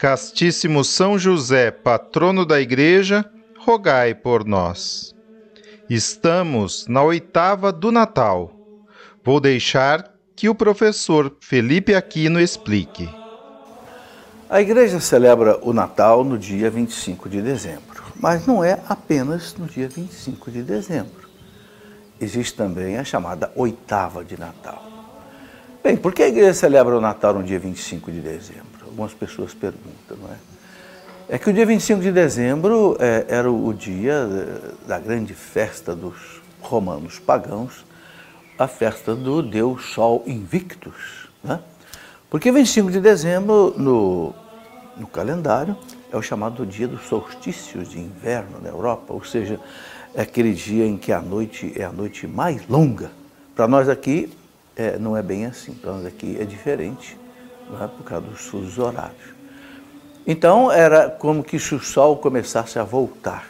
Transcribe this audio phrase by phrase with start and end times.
[0.00, 3.22] Castíssimo São José, patrono da Igreja,
[3.58, 5.14] rogai por nós.
[5.90, 8.50] Estamos na oitava do Natal.
[9.22, 13.10] Vou deixar que o professor Felipe Aquino explique.
[14.48, 19.66] A igreja celebra o Natal no dia 25 de dezembro, mas não é apenas no
[19.66, 21.28] dia 25 de dezembro.
[22.18, 24.82] Existe também a chamada oitava de Natal.
[25.84, 28.79] Bem, por que a igreja celebra o Natal no dia 25 de dezembro?
[28.90, 30.36] Algumas pessoas perguntam, não é?
[31.28, 35.94] É que o dia 25 de dezembro é, era o dia eh, da grande festa
[35.94, 37.84] dos romanos pagãos,
[38.58, 41.28] a festa do deus Sol Invictus.
[41.42, 41.60] Né?
[42.28, 44.34] Porque 25 de dezembro, no,
[44.96, 45.76] no calendário,
[46.12, 49.60] é o chamado dia dos solstícios de inverno na Europa, ou seja,
[50.12, 53.12] é aquele dia em que a noite é a noite mais longa.
[53.54, 54.36] Para nós aqui,
[54.74, 57.19] é, não é bem assim, para nós aqui é diferente
[57.70, 59.34] né, por causa dos fusos horários.
[60.26, 63.46] Então era como que se o Sol começasse a voltar,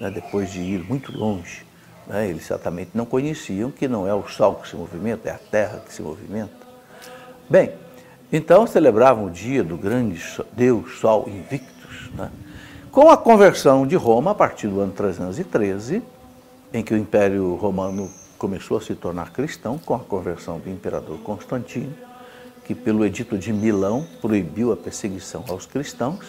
[0.00, 1.64] né, depois de ir muito longe.
[2.06, 5.38] Né, eles certamente não conheciam que não é o Sol que se movimenta, é a
[5.38, 6.64] Terra que se movimenta.
[7.48, 7.72] Bem,
[8.32, 10.20] então celebravam o dia do grande
[10.52, 12.10] Deus Sol Invictus.
[12.14, 12.30] Né,
[12.90, 16.02] com a conversão de Roma, a partir do ano 313,
[16.72, 21.18] em que o Império Romano começou a se tornar cristão, com a conversão do imperador
[21.18, 21.94] Constantino,
[22.64, 26.24] que pelo edito de Milão proibiu a perseguição aos cristãos.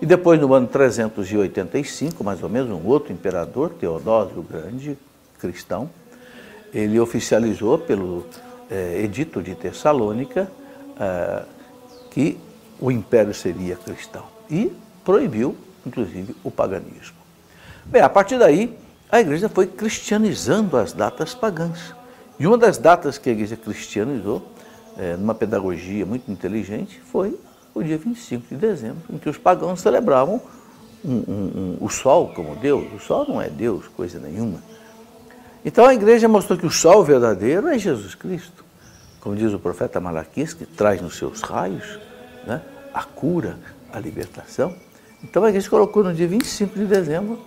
[0.00, 4.96] E depois, no ano 385, mais ou menos, um outro imperador, Teodósio Grande,
[5.38, 5.90] cristão,
[6.72, 8.26] ele oficializou pelo
[8.70, 10.50] eh, edito de Tessalônica
[10.98, 11.42] eh,
[12.10, 12.38] que
[12.78, 14.72] o império seria cristão e
[15.04, 17.16] proibiu, inclusive, o paganismo.
[17.84, 18.76] Bem, a partir daí,
[19.10, 21.94] a igreja foi cristianizando as datas pagãs.
[22.38, 24.42] E uma das datas que a igreja cristianizou
[24.96, 27.38] é, numa pedagogia muito inteligente, foi
[27.74, 30.40] o dia 25 de dezembro, em que os pagãos celebravam
[31.04, 32.92] um, um, um, o sol como Deus.
[32.92, 34.58] O sol não é Deus, coisa nenhuma.
[35.64, 38.64] Então a igreja mostrou que o sol verdadeiro é Jesus Cristo.
[39.20, 41.98] Como diz o profeta Malaquias, que traz nos seus raios
[42.46, 42.62] né,
[42.94, 43.58] a cura,
[43.92, 44.74] a libertação.
[45.22, 47.38] Então a igreja colocou no dia 25 de dezembro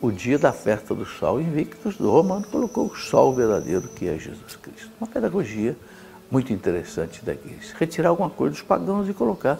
[0.00, 4.18] o dia da festa do sol invictus do romano, colocou o sol verdadeiro que é
[4.18, 4.90] Jesus Cristo.
[5.00, 5.76] Uma pedagogia
[6.32, 7.74] muito interessante da igreja.
[7.78, 9.58] Retirar alguma coisa dos pagãos e colocar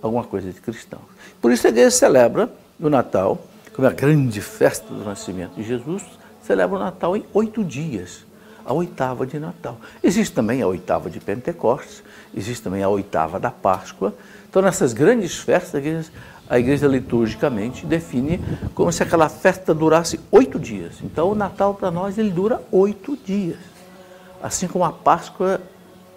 [0.00, 1.02] alguma coisa de cristãos.
[1.40, 3.38] Por isso a igreja celebra o Natal,
[3.74, 6.02] como é a grande festa do nascimento de Jesus,
[6.42, 8.24] celebra o Natal em oito dias,
[8.64, 9.78] a oitava de Natal.
[10.02, 12.02] Existe também a oitava de Pentecostes,
[12.34, 14.14] existe também a oitava da Páscoa.
[14.48, 16.10] Então, nessas grandes festas, a igreja,
[16.48, 18.40] a igreja liturgicamente define
[18.74, 20.94] como se aquela festa durasse oito dias.
[21.02, 23.58] Então, o Natal para nós ele dura oito dias.
[24.42, 25.60] Assim como a Páscoa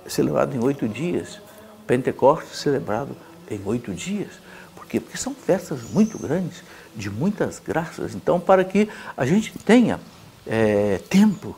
[0.07, 1.39] celebrado em oito dias.
[1.85, 3.15] Pentecostes celebrado
[3.49, 4.31] em oito dias.
[4.75, 4.99] Por quê?
[4.99, 6.63] Porque são festas muito grandes,
[6.95, 8.15] de muitas graças.
[8.15, 9.99] Então, para que a gente tenha
[10.45, 11.57] é, tempo,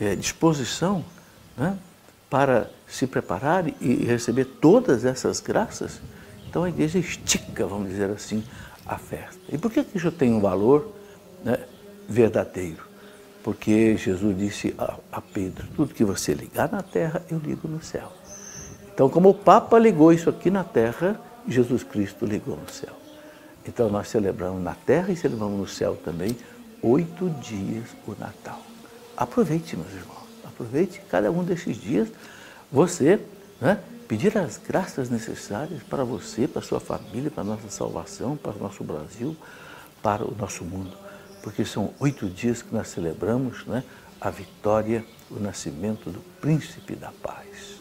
[0.00, 1.04] é, disposição
[1.56, 1.76] né,
[2.28, 6.00] para se preparar e receber todas essas graças,
[6.48, 8.44] então a igreja estica, vamos dizer assim,
[8.86, 9.40] a festa.
[9.50, 10.92] E por que isso tem um valor
[11.44, 11.58] né,
[12.08, 12.91] verdadeiro?
[13.42, 17.82] Porque Jesus disse a, a, Pedro: tudo que você ligar na terra, eu ligo no
[17.82, 18.12] céu.
[18.92, 22.94] Então, como o Papa ligou isso aqui na terra, Jesus Cristo ligou no céu.
[23.66, 26.36] Então, nós celebramos na terra e celebramos no céu também
[26.82, 28.60] oito dias o Natal.
[29.16, 32.08] Aproveite, meus irmãos, aproveite cada um desses dias,
[32.70, 33.20] você
[33.60, 33.78] né,
[34.08, 38.58] pedir as graças necessárias para você, para sua família, para a nossa salvação, para o
[38.58, 39.36] nosso Brasil,
[40.02, 40.96] para o nosso mundo
[41.42, 43.82] porque são oito dias que nós celebramos né,
[44.20, 47.71] a vitória, o nascimento do príncipe da paz.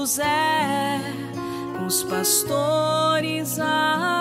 [0.00, 0.98] José,
[1.76, 4.19] com os pastores a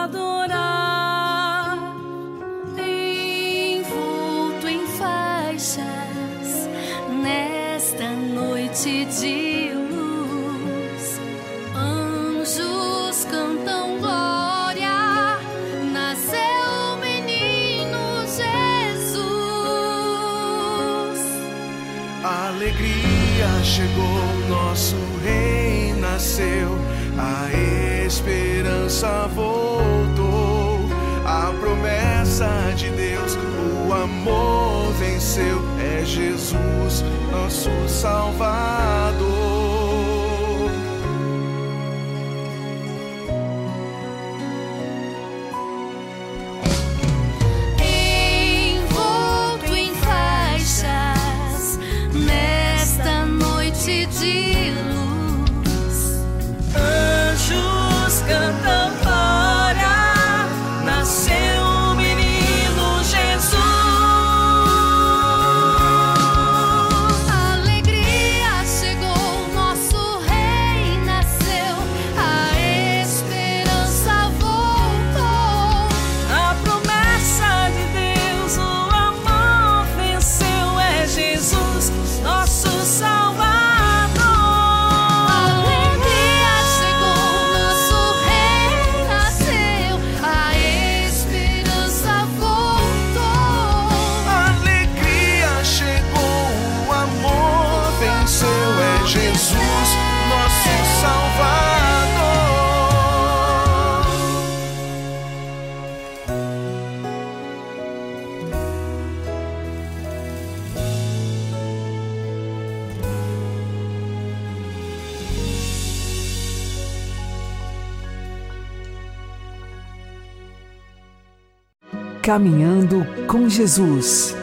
[122.30, 124.38] Caminhando com Jesus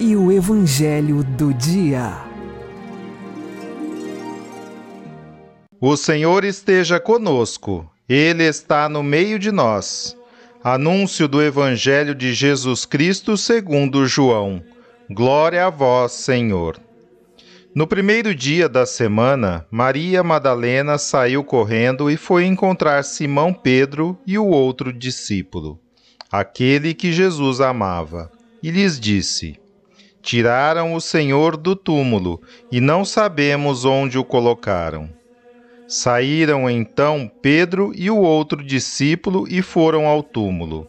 [0.00, 2.20] e o Evangelho do Dia.
[5.80, 10.16] O Senhor esteja conosco, Ele está no meio de nós.
[10.64, 14.60] Anúncio do Evangelho de Jesus Cristo segundo João.
[15.08, 16.76] Glória a vós, Senhor.
[17.72, 24.36] No primeiro dia da semana, Maria Madalena saiu correndo e foi encontrar Simão Pedro e
[24.36, 25.78] o outro discípulo,
[26.32, 28.32] aquele que Jesus amava,
[28.62, 29.60] e lhes disse:
[30.22, 32.40] Tiraram o Senhor do túmulo
[32.70, 35.10] e não sabemos onde o colocaram.
[35.86, 40.88] Saíram então Pedro e o outro discípulo e foram ao túmulo.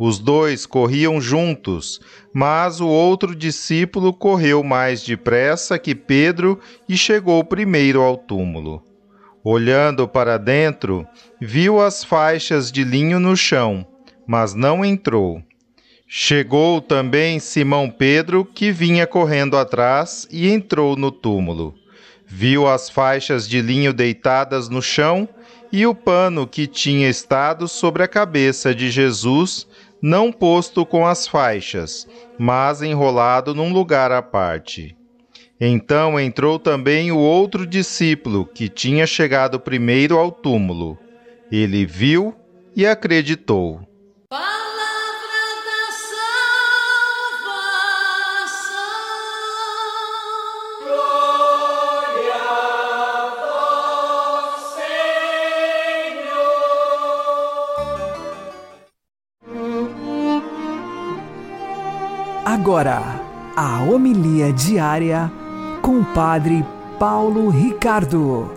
[0.00, 2.00] Os dois corriam juntos,
[2.32, 6.58] mas o outro discípulo correu mais depressa que Pedro
[6.88, 8.82] e chegou primeiro ao túmulo.
[9.44, 11.06] Olhando para dentro,
[11.40, 13.86] viu as faixas de linho no chão,
[14.26, 15.42] mas não entrou.
[16.06, 21.74] Chegou também Simão Pedro, que vinha correndo atrás, e entrou no túmulo.
[22.26, 25.28] Viu as faixas de linho deitadas no chão
[25.72, 29.66] e o pano que tinha estado sobre a cabeça de Jesus,
[30.02, 32.06] não posto com as faixas,
[32.38, 34.94] mas enrolado num lugar à parte.
[35.58, 40.98] Então entrou também o outro discípulo, que tinha chegado primeiro ao túmulo.
[41.50, 42.34] Ele viu
[42.74, 43.80] e acreditou.
[62.62, 63.20] Agora,
[63.56, 65.28] a homilia diária
[65.82, 66.64] com o Padre
[66.96, 68.52] Paulo Ricardo.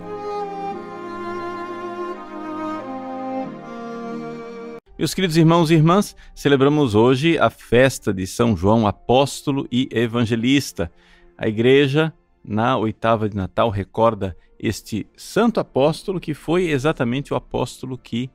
[4.96, 10.88] Meus queridos irmãos e irmãs, celebramos hoje a festa de São João Apóstolo e Evangelista.
[11.36, 17.98] A igreja, na oitava de Natal, recorda este santo apóstolo que foi exatamente o apóstolo
[17.98, 18.30] que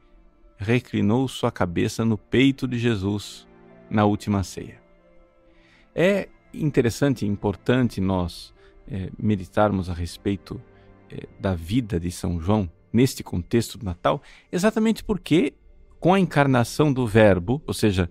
[0.57, 3.47] reclinou sua cabeça no peito de Jesus
[3.89, 4.80] na última ceia.
[5.93, 8.53] É interessante e importante nós
[8.87, 10.61] é, meditarmos a respeito
[11.09, 14.21] é, da vida de São João neste contexto do Natal,
[14.51, 15.53] exatamente porque
[15.99, 18.09] com a encarnação do Verbo, ou seja,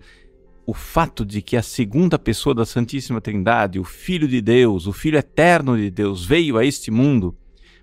[0.65, 4.93] o fato de que a segunda pessoa da Santíssima Trindade, o Filho de Deus, o
[4.93, 7.35] Filho eterno de Deus, veio a este mundo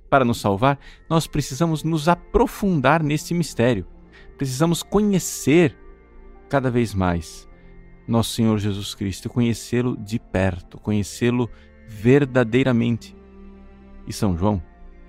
[0.09, 0.78] para nos salvar,
[1.09, 3.87] nós precisamos nos aprofundar nesse mistério.
[4.37, 5.76] Precisamos conhecer
[6.49, 7.48] cada vez mais
[8.08, 11.48] nosso Senhor Jesus Cristo, conhecê-lo de perto, conhecê-lo
[11.86, 13.14] verdadeiramente.
[14.06, 14.62] E São João,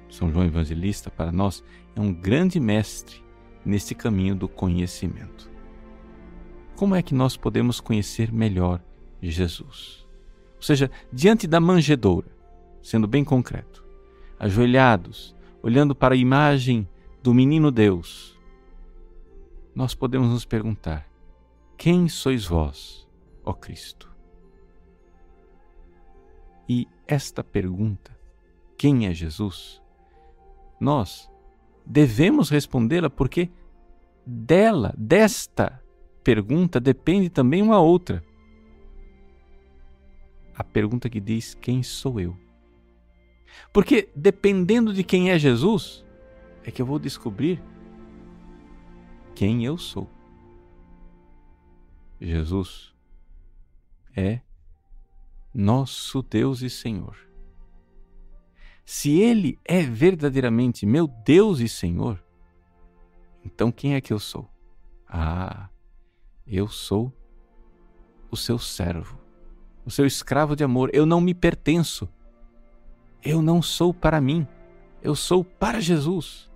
[0.09, 1.63] São João Evangelista, para nós,
[1.95, 3.23] é um grande mestre
[3.65, 5.49] nesse caminho do conhecimento.
[6.75, 8.81] Como é que nós podemos conhecer melhor
[9.21, 10.05] Jesus?
[10.57, 12.27] Ou seja, diante da manjedoura,
[12.81, 13.85] sendo bem concreto,
[14.37, 16.87] ajoelhados, olhando para a imagem
[17.23, 18.37] do menino Deus,
[19.73, 21.08] nós podemos nos perguntar:
[21.79, 23.07] quem sois vós,
[23.45, 24.13] ó Cristo?
[26.67, 28.19] E esta pergunta,
[28.77, 29.81] quem é Jesus?
[30.77, 31.31] Nós
[31.85, 33.49] devemos respondê-la porque
[34.25, 35.81] dela, desta
[36.21, 38.21] pergunta, depende também uma outra.
[40.53, 42.37] A pergunta que diz: Quem sou eu?
[43.71, 46.05] Porque dependendo de quem é Jesus,
[46.61, 47.63] é que eu vou descobrir
[49.33, 50.18] quem eu sou.
[52.19, 52.93] Jesus
[54.15, 54.41] é
[55.53, 57.15] nosso Deus e Senhor.
[58.85, 62.23] Se Ele é verdadeiramente meu Deus e Senhor,
[63.45, 64.49] então quem é que eu sou?
[65.07, 65.69] Ah,
[66.45, 67.13] eu sou
[68.29, 69.19] o seu servo,
[69.85, 70.89] o seu escravo de amor.
[70.93, 72.09] Eu não me pertenço.
[73.23, 74.47] Eu não sou para mim.
[75.01, 76.49] Eu sou para Jesus.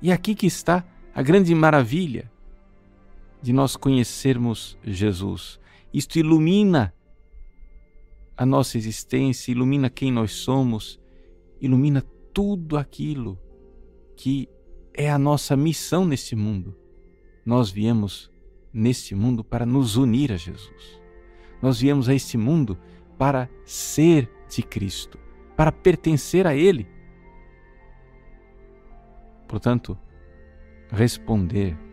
[0.00, 2.30] E aqui que está a grande maravilha
[3.42, 5.60] de nós conhecermos Jesus.
[5.92, 6.94] Isto ilumina
[8.36, 11.00] a nossa existência, ilumina quem nós somos,
[11.60, 12.02] ilumina
[12.32, 13.38] tudo aquilo
[14.16, 14.48] que
[14.92, 16.76] é a nossa missão neste mundo.
[17.44, 18.30] Nós viemos
[18.72, 21.00] neste mundo para nos unir a Jesus.
[21.62, 22.78] Nós viemos a este mundo
[23.16, 25.18] para ser de Cristo,
[25.56, 26.86] para pertencer a Ele.
[29.48, 29.96] Portanto,
[30.90, 31.85] responder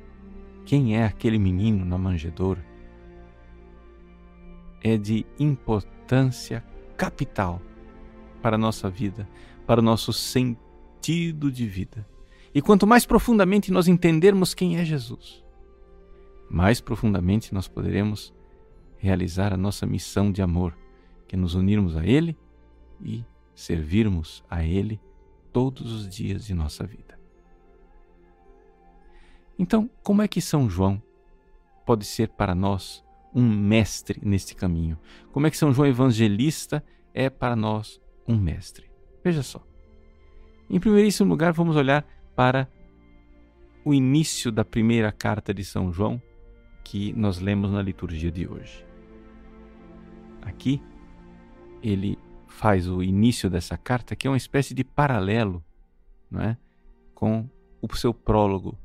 [0.65, 2.65] quem é aquele menino na manjedoura
[4.81, 6.63] é de importância
[6.97, 7.61] capital
[8.41, 9.27] para a nossa vida,
[9.65, 12.05] para o nosso sentido de vida.
[12.53, 15.43] E quanto mais profundamente nós entendermos quem é Jesus,
[16.49, 18.33] mais profundamente nós poderemos
[18.97, 20.77] realizar a nossa missão de amor,
[21.27, 22.37] que é nos unirmos a Ele
[23.03, 24.99] e servirmos a Ele
[25.51, 27.12] todos os dias de nossa vida.
[29.57, 31.01] Então, como é que São João
[31.85, 34.97] pode ser para nós um mestre neste caminho?
[35.31, 36.83] Como é que São João Evangelista
[37.13, 38.89] é para nós um mestre?
[39.23, 39.65] Veja só.
[40.69, 42.05] Em primeiríssimo lugar, vamos olhar
[42.35, 42.67] para
[43.85, 46.21] o início da primeira carta de São João
[46.83, 48.85] que nós lemos na liturgia de hoje.
[50.41, 50.81] Aqui,
[51.81, 52.17] ele
[52.47, 55.63] faz o início dessa carta, que é uma espécie de paralelo
[56.29, 56.57] não é?
[57.13, 57.49] com
[57.81, 58.77] o seu prólogo,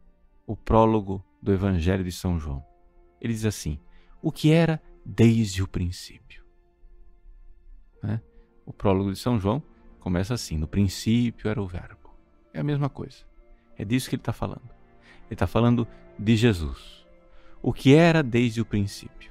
[0.49, 2.64] o prólogo do Evangelho de São João.
[3.21, 3.78] Ele diz assim:
[4.23, 6.43] o que era desde o princípio.
[8.02, 8.21] Né?
[8.64, 9.62] O prólogo de São João
[10.00, 12.11] começa assim: no princípio era o Verbo.
[12.55, 13.19] É a mesma coisa.
[13.76, 14.71] É disso que ele está falando.
[15.26, 15.87] Ele está falando
[16.19, 17.07] de Jesus.
[17.61, 19.31] O que era desde o princípio.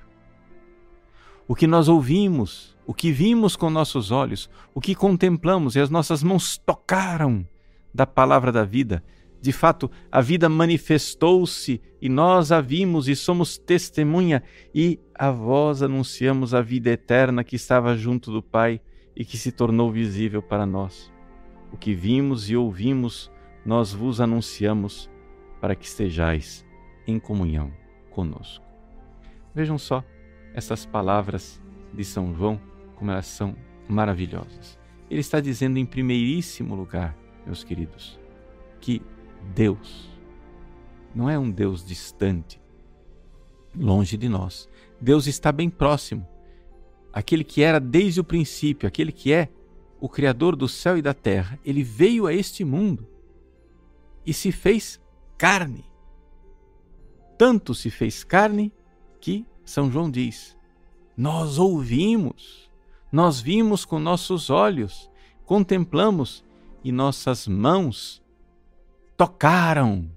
[1.47, 5.89] O que nós ouvimos, o que vimos com nossos olhos, o que contemplamos e as
[5.89, 7.47] nossas mãos tocaram
[7.91, 9.03] da palavra da vida
[9.39, 15.81] de fato, a vida manifestou-se e nós a vimos e somos testemunha, e a vós
[15.81, 18.81] anunciamos a vida eterna que estava junto do Pai
[19.15, 21.11] e que se tornou visível para nós.
[21.71, 23.31] O que vimos e ouvimos,
[23.65, 25.09] nós vos anunciamos
[25.59, 26.65] para que estejais
[27.05, 27.71] em comunhão
[28.09, 28.65] conosco.
[29.53, 30.03] Vejam só
[30.53, 31.61] essas palavras
[31.93, 32.59] de São João,
[32.95, 33.55] como elas são
[33.87, 34.79] maravilhosas.
[35.09, 38.19] Ele está dizendo em primeiríssimo lugar, meus queridos,
[38.79, 39.01] que
[39.53, 40.07] Deus
[41.17, 42.61] não é um Deus distante,
[43.75, 44.69] longe de nós.
[45.01, 46.27] Deus está bem próximo.
[47.11, 49.49] Aquele que era desde o princípio, aquele que é
[49.99, 53.07] o Criador do céu e da terra, ele veio a este mundo
[54.23, 55.01] e se fez
[55.37, 55.83] carne.
[57.35, 58.71] Tanto se fez carne
[59.19, 60.55] que São João diz:
[61.17, 62.69] Nós ouvimos,
[63.11, 65.09] nós vimos com nossos olhos,
[65.45, 66.45] contemplamos
[66.83, 68.21] e nossas mãos
[69.17, 70.09] tocaram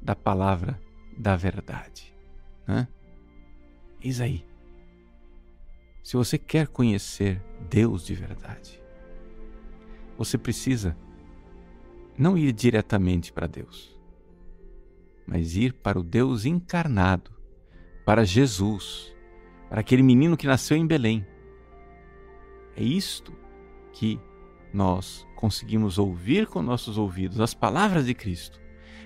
[0.00, 0.78] da palavra
[1.16, 2.14] da verdade.
[2.68, 2.86] Né?
[4.00, 4.46] Eis aí.
[6.02, 8.82] Se você quer conhecer Deus de verdade,
[10.18, 10.94] você precisa
[12.16, 13.98] não ir diretamente para Deus,
[15.26, 17.30] mas ir para o Deus encarnado,
[18.04, 19.16] para Jesus,
[19.70, 21.26] para aquele menino que nasceu em Belém.
[22.76, 23.32] É isto
[23.94, 24.20] que
[24.74, 28.58] nós conseguimos ouvir com nossos ouvidos as palavras de Cristo.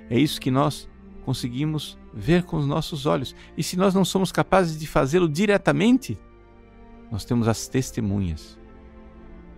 [0.08, 0.88] É isso que nós
[1.24, 3.34] conseguimos ver com os nossos olhos.
[3.56, 6.16] E se nós não somos capazes de fazê-lo diretamente,
[7.10, 8.56] nós temos as testemunhas,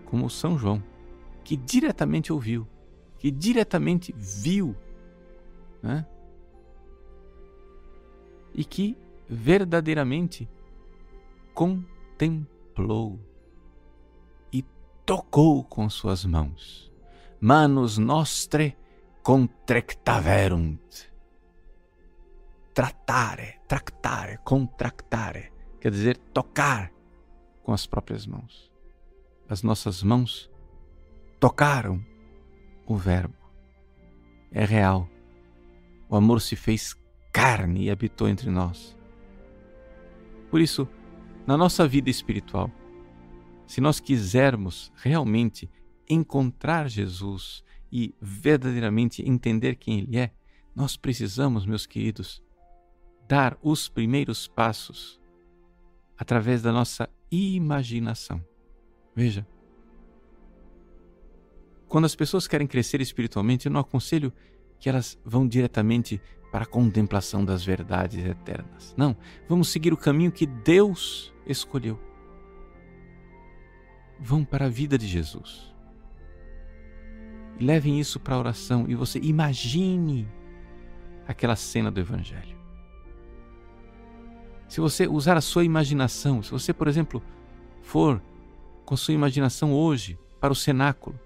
[0.05, 0.83] como São João,
[1.43, 2.67] que diretamente ouviu,
[3.19, 4.75] que diretamente viu,
[5.83, 6.03] né?
[8.55, 8.97] e que
[9.29, 10.49] verdadeiramente
[11.53, 13.19] contemplou
[15.11, 16.89] tocou com suas mãos.
[17.41, 18.77] Manos nostre
[19.21, 20.79] contractaverunt.
[22.73, 25.51] Tratare, tractare, contractare,
[25.81, 26.93] quer dizer tocar
[27.61, 28.71] com as próprias mãos.
[29.49, 30.49] As nossas mãos
[31.41, 32.01] tocaram
[32.87, 33.35] o Verbo.
[34.49, 35.09] É real.
[36.07, 36.95] O amor se fez
[37.33, 38.97] carne e habitou entre nós.
[40.49, 40.87] Por isso,
[41.45, 42.71] na nossa vida espiritual,
[43.71, 45.71] se nós quisermos realmente
[46.09, 50.31] encontrar Jesus e verdadeiramente entender quem Ele é,
[50.75, 52.43] nós precisamos, meus queridos,
[53.29, 55.21] dar os primeiros passos
[56.17, 58.43] através da nossa imaginação.
[59.15, 59.47] Veja,
[61.87, 64.33] quando as pessoas querem crescer espiritualmente, eu não aconselho
[64.81, 68.93] que elas vão diretamente para a contemplação das verdades eternas.
[68.97, 69.15] Não,
[69.47, 72.10] vamos seguir o caminho que Deus escolheu.
[74.21, 75.73] Vão para a vida de Jesus.
[77.59, 80.27] Levem isso para a oração e você imagine
[81.27, 82.57] aquela cena do Evangelho.
[84.67, 87.21] Se você usar a sua imaginação, se você, por exemplo,
[87.81, 88.21] for
[88.85, 91.19] com a sua imaginação hoje para o cenáculo,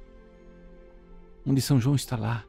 [1.46, 2.44] onde São João está lá,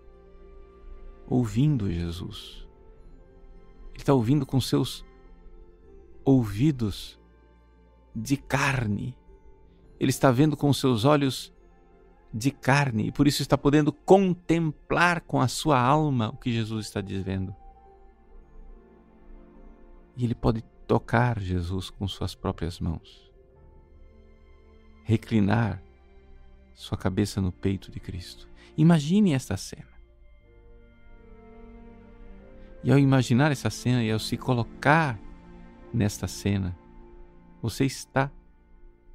[1.29, 2.67] ouvindo Jesus,
[3.93, 5.05] ele está ouvindo com seus
[6.25, 7.19] ouvidos
[8.15, 9.17] de carne.
[9.99, 11.53] Ele está vendo com seus olhos
[12.33, 16.87] de carne e por isso está podendo contemplar com a sua alma o que Jesus
[16.87, 17.55] está dizendo.
[20.17, 23.31] E ele pode tocar Jesus com suas próprias mãos,
[25.05, 25.83] reclinar
[26.75, 28.49] sua cabeça no peito de Cristo.
[28.77, 29.97] Imagine esta cena.
[32.85, 35.19] E ao imaginar essa cena e ao se colocar
[35.93, 36.77] nesta cena,
[37.61, 38.31] você está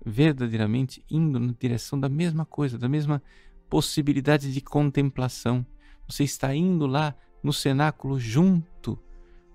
[0.05, 3.21] verdadeiramente indo na direção da mesma coisa, da mesma
[3.69, 5.65] possibilidade de contemplação.
[6.07, 8.99] Você está indo lá no cenáculo junto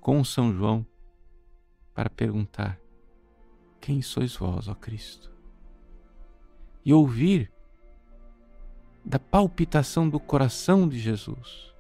[0.01, 0.87] com São João
[1.95, 2.79] para perguntar:
[3.81, 5.31] Quem sois vós, ó Cristo?
[6.85, 7.53] E ouvir
[9.05, 11.75] da palpitação do coração de Jesus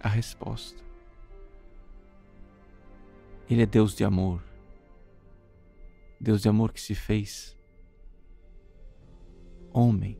[0.00, 0.82] a resposta.
[3.50, 4.47] Ele é Deus de amor.
[6.20, 7.56] Deus de amor que se fez
[9.72, 10.18] homem,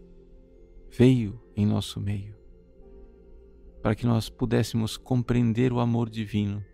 [0.90, 2.37] veio em nosso meio,
[3.82, 6.64] para que nós pudéssemos compreender o amor divino.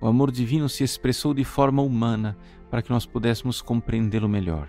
[0.00, 2.36] O amor divino se expressou de forma humana
[2.70, 4.68] para que nós pudéssemos compreendê-lo melhor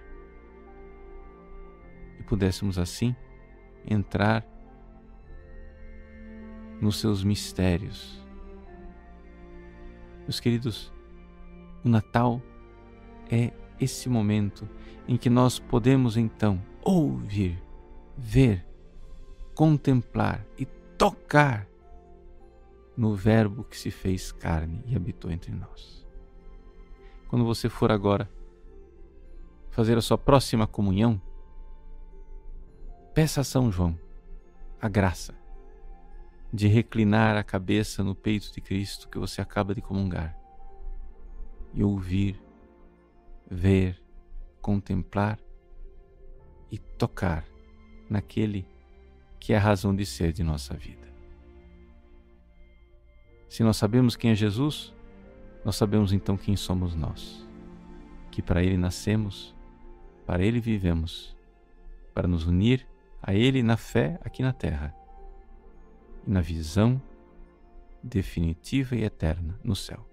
[2.20, 3.16] e pudéssemos assim
[3.86, 4.46] entrar
[6.80, 8.22] nos seus mistérios.
[10.22, 10.93] Meus queridos,
[11.84, 12.42] o Natal
[13.30, 14.68] é esse momento
[15.08, 17.62] em que nós podemos então ouvir,
[18.18, 18.66] ver,
[19.54, 20.66] contemplar e
[20.98, 21.68] tocar
[22.96, 26.06] no Verbo que se fez carne e habitou entre nós.
[27.28, 28.30] Quando você for agora
[29.72, 31.20] fazer a sua próxima comunhão,
[33.14, 33.98] peça a São João
[34.80, 35.34] a graça
[36.54, 40.43] de reclinar a cabeça no peito de Cristo que você acaba de comungar
[41.74, 42.40] e ouvir,
[43.50, 44.02] ver,
[44.62, 45.40] contemplar
[46.72, 47.46] e tocar
[48.10, 48.66] naquele
[49.40, 51.12] que é a razão de ser de nossa vida.
[53.50, 54.94] Se nós sabemos quem é Jesus,
[55.64, 57.48] nós sabemos então quem somos nós,
[58.32, 59.56] que para Ele nascemos,
[60.26, 61.36] para Ele vivemos,
[62.14, 62.88] para nos unir
[63.22, 64.96] a Ele na fé aqui na terra
[66.26, 67.02] e na visão
[68.02, 70.13] definitiva e eterna no céu.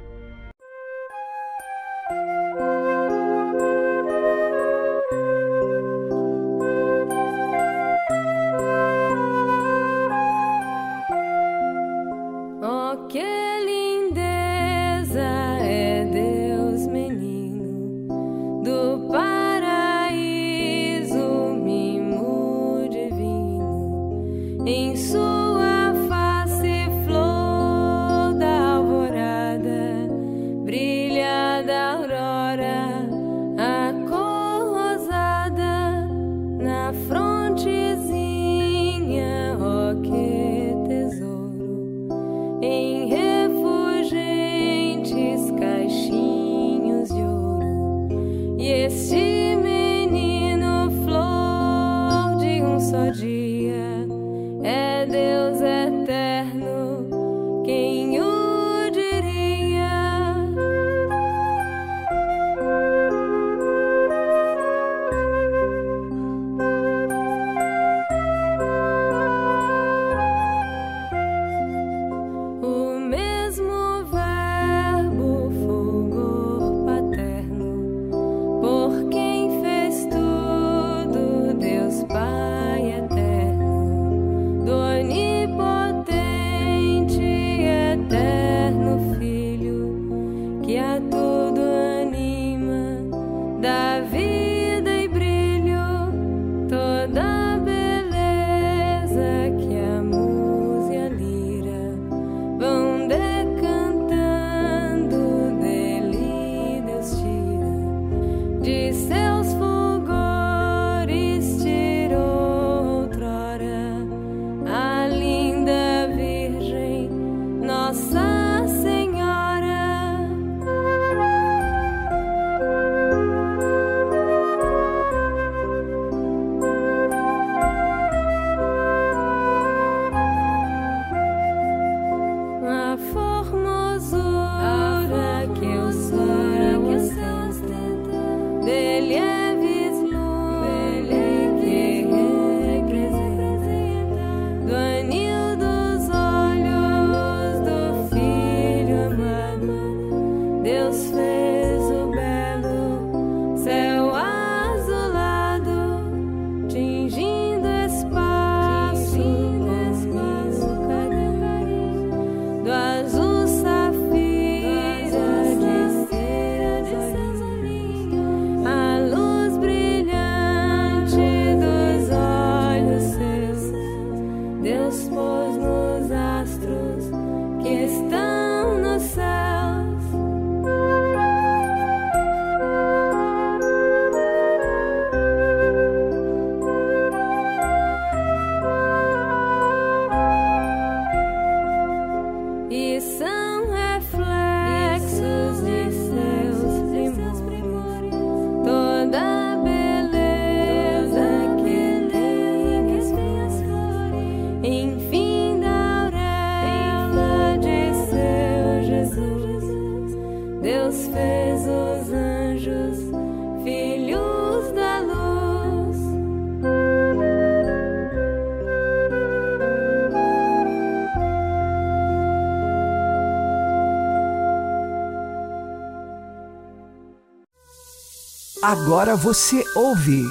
[228.71, 230.23] Agora você ouve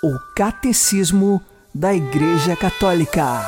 [0.00, 1.42] o Catecismo
[1.74, 3.40] da Igreja Católica.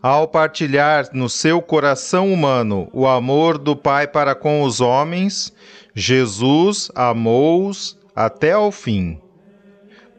[0.00, 5.52] Ao partilhar no seu coração humano o amor do Pai para com os homens,
[5.96, 9.20] Jesus amou-os até ao fim.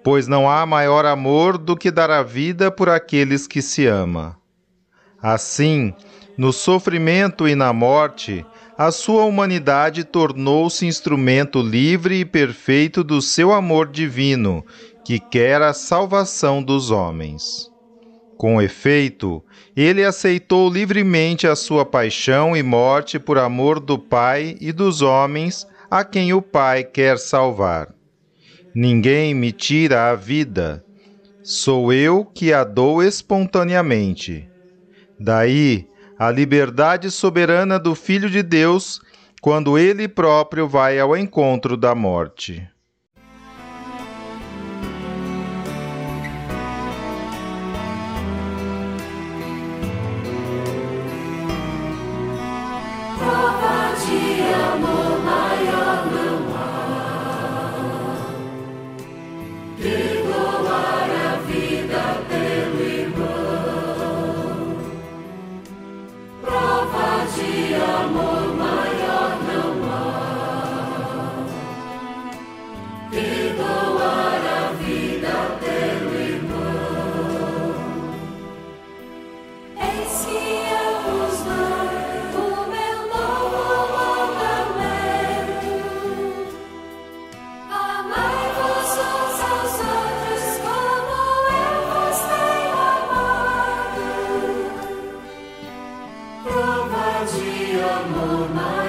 [0.04, 4.38] Pois não há maior amor do que dar a vida por aqueles que se ama.
[5.22, 5.94] Assim,
[6.38, 8.46] no sofrimento e na morte,
[8.78, 14.66] a sua humanidade tornou-se instrumento livre e perfeito do seu amor divino,
[15.06, 17.72] que quer a salvação dos homens.
[18.38, 19.44] Com efeito,
[19.76, 25.68] ele aceitou livremente a sua paixão e morte por amor do Pai e dos homens
[25.90, 27.94] a quem o Pai quer salvar.
[28.74, 30.84] Ninguém me tira a vida,
[31.44, 34.50] sou eu que a dou espontaneamente.
[35.20, 35.88] Daí
[36.26, 39.02] a liberdade soberana do Filho de Deus,
[39.42, 42.66] quando ele próprio vai ao encontro da morte.
[97.74, 98.04] Prova
[98.54, 98.83] de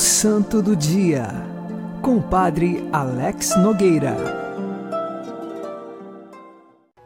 [0.00, 1.28] Santo do Dia,
[2.00, 4.16] com o Padre Alex Nogueira.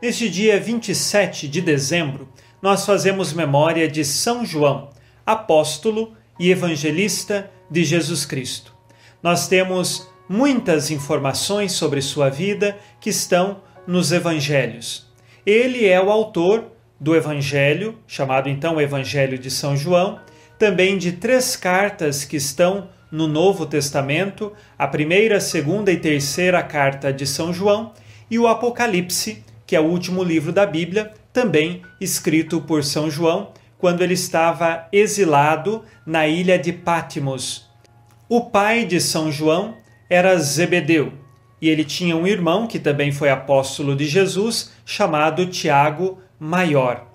[0.01, 2.29] Neste dia 27 de dezembro,
[2.63, 4.91] nós fazemos memória de São João,
[5.27, 8.73] apóstolo e evangelista de Jesus Cristo.
[9.21, 15.13] Nós temos muitas informações sobre sua vida que estão nos evangelhos.
[15.45, 20.21] Ele é o autor do evangelho, chamado então Evangelho de São João,
[20.65, 27.13] também de três cartas que estão no Novo Testamento, a primeira, segunda e terceira carta
[27.13, 27.93] de São João,
[28.31, 33.53] e o Apocalipse, que é o último livro da Bíblia, também escrito por São João,
[33.77, 37.69] quando ele estava exilado na ilha de Pátimos.
[38.27, 39.77] O pai de São João
[40.09, 41.13] era Zebedeu,
[41.61, 47.13] e ele tinha um irmão que também foi apóstolo de Jesus, chamado Tiago Maior.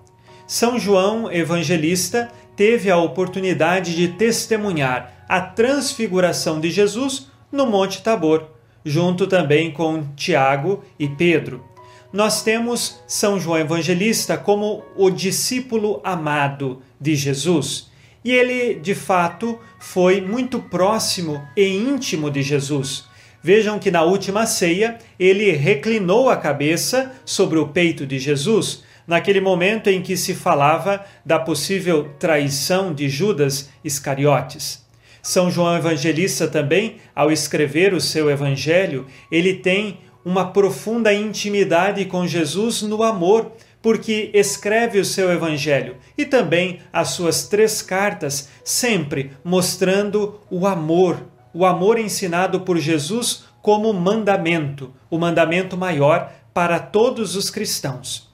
[0.50, 2.28] São João Evangelista
[2.60, 8.48] teve a oportunidade de testemunhar a transfiguração de Jesus no Monte Tabor,
[8.84, 11.64] junto também com Tiago e Pedro.
[12.12, 17.90] Nós temos São João Evangelista como o discípulo amado de Jesus.
[18.22, 23.04] E ele, de fato, foi muito próximo e íntimo de Jesus.
[23.42, 29.40] Vejam que na última ceia ele reclinou a cabeça sobre o peito de Jesus, naquele
[29.40, 34.86] momento em que se falava da possível traição de Judas Iscariotes.
[35.20, 42.24] São João Evangelista também, ao escrever o seu evangelho, ele tem uma profunda intimidade com
[42.24, 43.50] Jesus no amor,
[43.82, 51.26] porque escreve o seu evangelho e também as suas três cartas, sempre mostrando o amor,
[51.52, 58.29] o amor ensinado por Jesus como mandamento, o mandamento maior para todos os cristãos.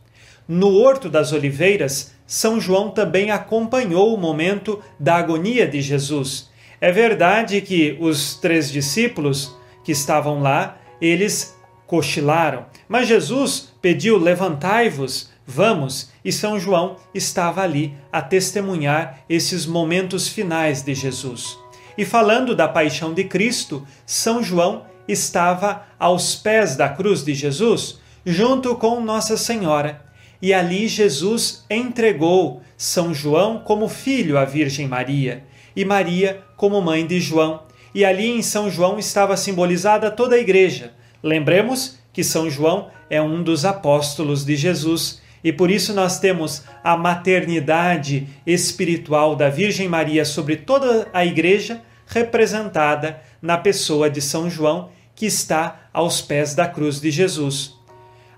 [0.48, 6.50] No Horto das Oliveiras, São João também acompanhou o momento da agonia de Jesus.
[6.80, 11.56] É verdade que os três discípulos que estavam lá, eles
[11.86, 20.28] cochilaram, mas Jesus pediu: levantai-vos, vamos, e São João estava ali a testemunhar esses momentos
[20.28, 21.58] finais de Jesus.
[21.98, 27.98] E falando da paixão de Cristo, São João estava aos pés da cruz de Jesus,
[28.24, 30.05] junto com Nossa Senhora.
[30.40, 35.44] E ali Jesus entregou São João como filho à Virgem Maria
[35.74, 37.62] e Maria como mãe de João.
[37.94, 40.92] E ali em São João estava simbolizada toda a igreja.
[41.22, 46.64] Lembremos que São João é um dos apóstolos de Jesus e por isso nós temos
[46.82, 54.50] a maternidade espiritual da Virgem Maria sobre toda a igreja representada na pessoa de São
[54.50, 57.75] João, que está aos pés da cruz de Jesus.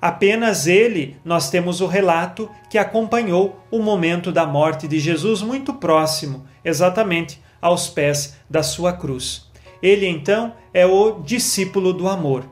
[0.00, 5.74] Apenas ele nós temos o relato que acompanhou o momento da morte de Jesus muito
[5.74, 9.48] próximo, exatamente aos pés da sua cruz.
[9.82, 12.48] Ele então é o discípulo do amor.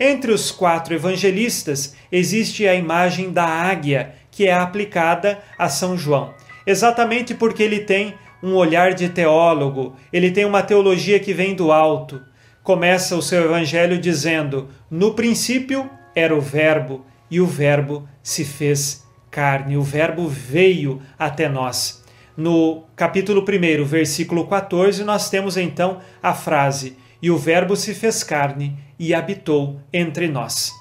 [0.00, 6.32] Entre os quatro evangelistas existe a imagem da águia que é aplicada a São João,
[6.66, 11.72] exatamente porque ele tem um olhar de teólogo, ele tem uma teologia que vem do
[11.72, 12.22] alto.
[12.62, 19.06] Começa o seu evangelho dizendo: No princípio era o Verbo, e o Verbo se fez
[19.30, 22.02] carne, o Verbo veio até nós.
[22.36, 28.22] No capítulo 1, versículo 14, nós temos então a frase: E o Verbo se fez
[28.22, 30.72] carne e habitou entre nós.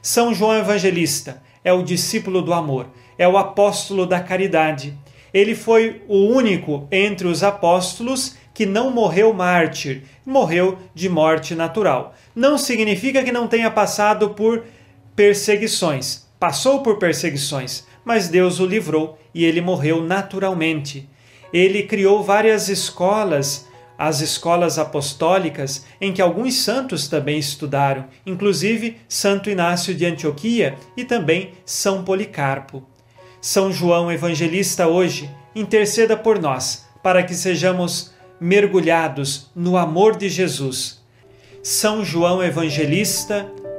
[0.00, 4.96] São João Evangelista é o discípulo do amor, é o apóstolo da caridade.
[5.32, 12.14] Ele foi o único entre os apóstolos que não morreu mártir, morreu de morte natural.
[12.34, 14.64] Não significa que não tenha passado por
[15.16, 16.26] perseguições.
[16.38, 21.08] Passou por perseguições, mas Deus o livrou e ele morreu naturalmente.
[21.50, 23.66] Ele criou várias escolas,
[23.98, 31.04] as escolas apostólicas, em que alguns santos também estudaram, inclusive Santo Inácio de Antioquia e
[31.04, 32.86] também São Policarpo.
[33.40, 41.00] São João Evangelista hoje interceda por nós, para que sejamos mergulhados no amor de Jesus.
[41.62, 43.50] São João Evangelista,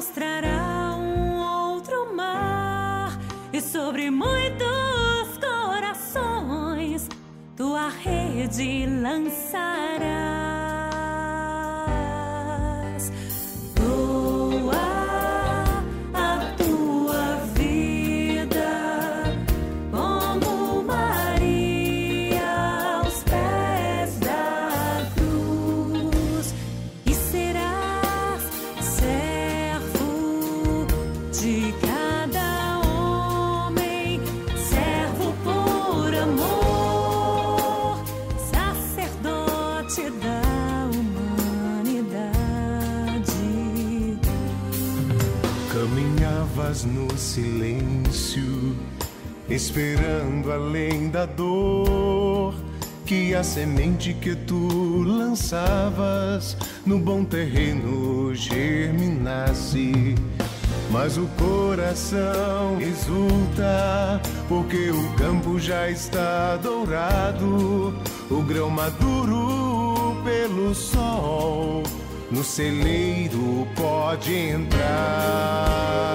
[0.00, 0.49] Mostrará
[49.60, 52.54] esperando além da dor
[53.04, 60.14] que a semente que tu lançavas no bom terreno germinasse.
[60.90, 67.94] Mas o coração exulta, porque o campo já está dourado,
[68.30, 71.82] o grão maduro pelo sol,
[72.30, 76.09] no celeiro pode entrar.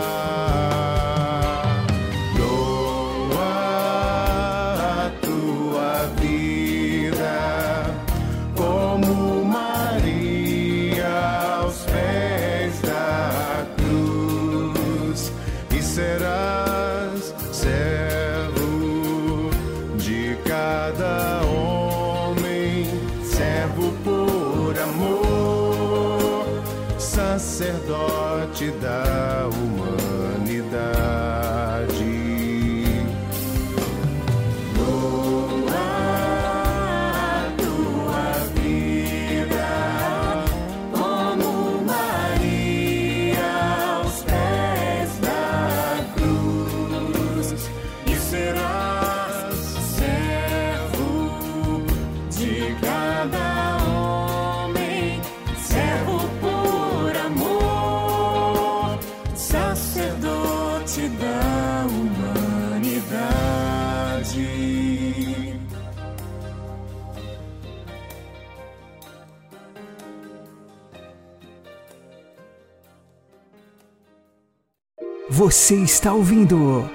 [75.46, 76.90] Você está ouvindo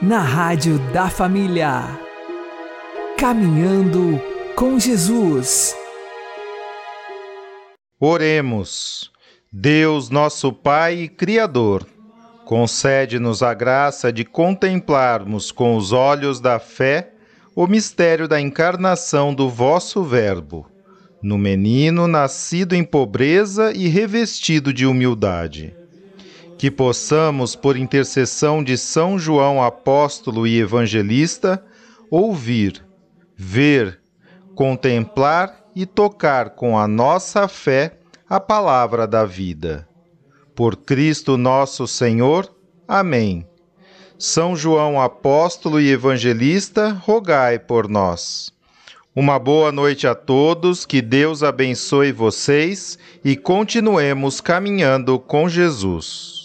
[0.00, 2.00] na Rádio da Família.
[3.18, 4.18] Caminhando
[4.56, 5.76] com Jesus.
[8.00, 9.10] Oremos.
[9.52, 11.86] Deus, nosso Pai e Criador,
[12.46, 17.12] concede-nos a graça de contemplarmos com os olhos da fé
[17.54, 20.66] o mistério da encarnação do vosso Verbo,
[21.22, 25.81] no menino nascido em pobreza e revestido de humildade.
[26.62, 31.60] Que possamos, por intercessão de São João Apóstolo e Evangelista,
[32.08, 32.86] ouvir,
[33.34, 33.98] ver,
[34.54, 37.98] contemplar e tocar com a nossa fé
[38.30, 39.88] a palavra da vida.
[40.54, 42.48] Por Cristo nosso Senhor.
[42.86, 43.44] Amém.
[44.16, 48.52] São João Apóstolo e Evangelista, rogai por nós.
[49.16, 56.41] Uma boa noite a todos, que Deus abençoe vocês e continuemos caminhando com Jesus.